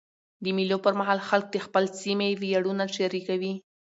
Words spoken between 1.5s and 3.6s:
د خپل سیمي ویاړونه شریکوي.